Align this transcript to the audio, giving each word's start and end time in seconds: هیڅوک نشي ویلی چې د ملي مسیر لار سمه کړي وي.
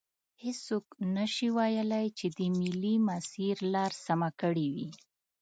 هیڅوک 0.43 0.85
نشي 1.15 1.49
ویلی 1.57 2.07
چې 2.17 2.27
د 2.37 2.39
ملي 2.59 2.95
مسیر 3.07 3.55
لار 3.73 3.91
سمه 4.05 4.29
کړي 4.41 4.67
وي. 4.75 4.89